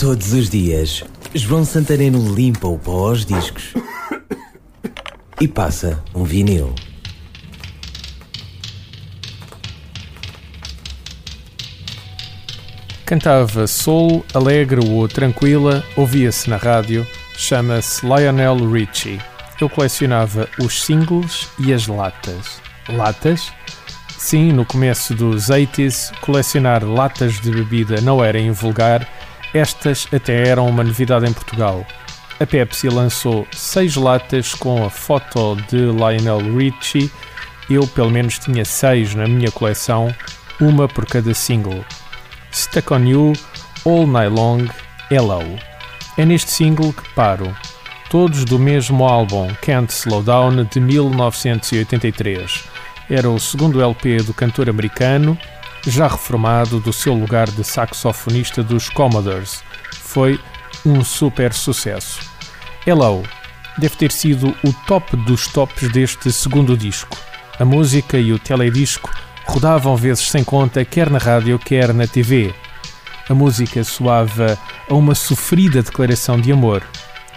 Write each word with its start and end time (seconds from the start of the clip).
Todos 0.00 0.32
os 0.32 0.48
dias, 0.48 1.04
João 1.34 1.62
Santareno 1.62 2.34
limpa 2.34 2.66
o 2.66 2.78
pó 2.78 3.10
aos 3.10 3.26
discos 3.26 3.74
e 5.38 5.46
passa 5.46 6.02
um 6.14 6.24
vinil. 6.24 6.74
Cantava 13.04 13.66
soul, 13.66 14.24
alegre 14.32 14.80
ou 14.82 15.06
tranquila, 15.06 15.84
ouvia-se 15.94 16.48
na 16.48 16.56
rádio, 16.56 17.06
chama-se 17.36 18.00
Lionel 18.06 18.56
Richie. 18.72 19.20
Eu 19.60 19.68
colecionava 19.68 20.48
os 20.58 20.82
singles 20.82 21.46
e 21.58 21.74
as 21.74 21.86
latas. 21.86 22.58
Latas? 22.88 23.52
Sim, 24.16 24.50
no 24.50 24.64
começo 24.64 25.14
dos 25.14 25.50
80s, 25.50 26.10
colecionar 26.22 26.86
latas 26.86 27.38
de 27.38 27.50
bebida 27.50 28.00
não 28.00 28.24
era 28.24 28.40
invulgar, 28.40 29.06
estas 29.52 30.06
até 30.12 30.48
eram 30.48 30.68
uma 30.68 30.84
novidade 30.84 31.26
em 31.28 31.32
Portugal. 31.32 31.84
A 32.38 32.46
Pepsi 32.46 32.88
lançou 32.88 33.46
seis 33.52 33.96
latas 33.96 34.54
com 34.54 34.84
a 34.84 34.88
foto 34.88 35.56
de 35.68 35.76
Lionel 35.76 36.38
Richie. 36.56 37.10
Eu, 37.68 37.86
pelo 37.86 38.10
menos, 38.10 38.38
tinha 38.38 38.64
seis 38.64 39.14
na 39.14 39.26
minha 39.26 39.50
coleção, 39.50 40.14
uma 40.60 40.88
por 40.88 41.04
cada 41.04 41.34
single. 41.34 41.84
Stuck 42.52 42.92
on 42.94 43.04
You, 43.06 43.32
All 43.84 44.06
Night 44.06 44.34
Long, 44.34 44.68
Hello. 45.10 45.44
É 46.16 46.24
neste 46.24 46.50
single 46.50 46.92
que 46.92 47.08
paro. 47.14 47.54
Todos 48.08 48.44
do 48.44 48.58
mesmo 48.58 49.04
álbum 49.04 49.48
Can't 49.62 49.92
Slow 49.92 50.22
Down 50.22 50.64
de 50.64 50.80
1983. 50.80 52.64
Era 53.08 53.28
o 53.28 53.38
segundo 53.38 53.82
LP 53.82 54.18
do 54.18 54.32
cantor 54.32 54.70
americano, 54.70 55.36
já 55.86 56.06
reformado 56.06 56.80
do 56.80 56.92
seu 56.92 57.14
lugar 57.14 57.50
de 57.50 57.64
saxofonista 57.64 58.62
dos 58.62 58.88
Commodores. 58.88 59.62
Foi 59.92 60.38
um 60.84 61.04
super 61.04 61.52
sucesso. 61.52 62.20
Hello 62.86 63.22
deve 63.78 63.96
ter 63.96 64.12
sido 64.12 64.54
o 64.64 64.72
top 64.86 65.16
dos 65.16 65.48
tops 65.48 65.88
deste 65.90 66.30
segundo 66.32 66.76
disco. 66.76 67.16
A 67.58 67.64
música 67.64 68.18
e 68.18 68.32
o 68.32 68.38
teledisco 68.38 69.10
rodavam 69.46 69.96
vezes 69.96 70.30
sem 70.30 70.44
conta, 70.44 70.84
quer 70.84 71.10
na 71.10 71.18
rádio, 71.18 71.58
quer 71.58 71.92
na 71.92 72.06
TV. 72.06 72.54
A 73.28 73.34
música 73.34 73.82
soava 73.82 74.58
a 74.88 74.94
uma 74.94 75.14
sofrida 75.14 75.82
declaração 75.82 76.40
de 76.40 76.52
amor. 76.52 76.82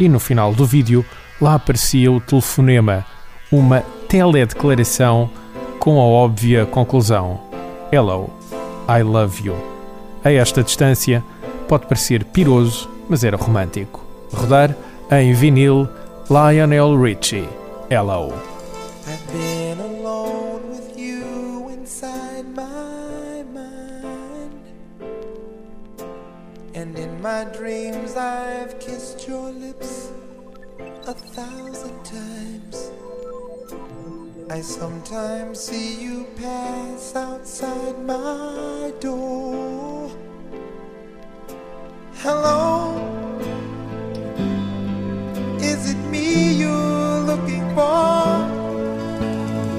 E 0.00 0.08
no 0.08 0.18
final 0.18 0.54
do 0.54 0.64
vídeo, 0.64 1.04
lá 1.40 1.54
aparecia 1.54 2.10
o 2.10 2.20
telefonema, 2.20 3.04
uma 3.50 3.80
teledeclaração 4.08 5.30
com 5.78 6.00
a 6.00 6.04
óbvia 6.04 6.66
conclusão: 6.66 7.51
Hello, 7.94 8.30
I 8.88 9.02
love 9.02 9.46
you. 9.46 9.54
A 10.24 10.32
esta 10.32 10.62
distância, 10.62 11.22
pode 11.68 11.84
parecer 11.84 12.24
piroso, 12.24 12.88
mas 13.06 13.22
era 13.22 13.36
romântico. 13.36 14.02
Rodar 14.32 14.74
em 15.10 15.34
vinil 15.34 15.86
Lionel 16.30 16.98
Richie. 16.98 17.46
Hello. 17.90 18.32
I've 19.06 19.30
been 19.30 19.78
alone 19.78 20.70
with 20.70 20.96
you 20.96 21.68
inside 21.68 22.46
my 22.56 23.44
mind. 23.52 24.62
And 26.74 26.98
in 26.98 27.20
my 27.20 27.44
dreams, 27.52 28.16
I've 28.16 28.78
kissed 28.80 29.28
your 29.28 29.52
lips 29.52 30.10
a 31.06 31.12
thousand 31.12 32.02
times. 32.04 32.90
I 34.52 34.60
sometimes 34.60 35.58
see 35.58 36.02
you 36.02 36.26
pass 36.36 37.16
outside 37.16 37.98
my 38.04 38.92
door. 39.00 40.10
Hello, 42.16 42.92
is 45.58 45.92
it 45.92 46.00
me 46.10 46.52
you're 46.52 47.20
looking 47.30 47.64
for? 47.74 48.36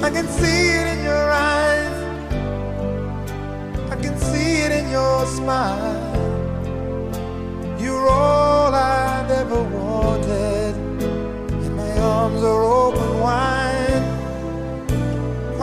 I 0.07 0.09
can 0.11 0.27
see 0.27 0.61
it 0.79 0.87
in 0.93 1.03
your 1.03 1.29
eyes. 1.29 1.97
I 3.91 3.95
can 4.01 4.17
see 4.17 4.53
it 4.65 4.71
in 4.71 4.89
your 4.89 5.27
smile. 5.27 6.01
You're 7.79 8.09
all 8.09 8.73
I've 8.73 9.29
ever 9.29 9.61
wanted. 9.61 10.75
And 11.63 11.77
my 11.77 11.99
arms 11.99 12.41
are 12.41 12.63
open 12.63 12.72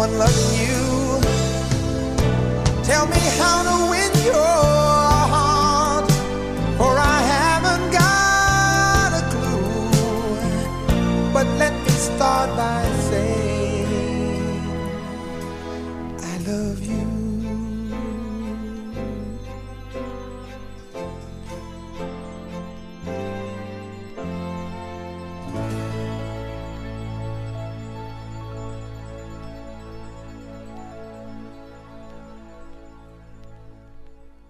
someone 0.00 0.18
loving 0.18 0.52
you. 0.58 1.20
Tell 2.84 3.06
me 3.06 3.20
how 3.38 3.62
to 3.68 3.76
win 3.90 4.12
your 4.24 4.34
heart, 5.34 6.10
for 6.78 6.92
I 6.96 7.20
haven't 7.34 7.86
got 7.92 9.12
a 9.20 9.22
clue. 9.32 9.90
But 11.32 11.46
let 11.58 11.74
me 11.84 11.90
start 11.90 12.48
by. 12.56 12.79